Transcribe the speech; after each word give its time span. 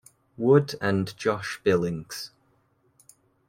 Wood 0.35 0.73
and 0.81 1.15
Josh 1.15 1.61
Billings. 1.63 2.31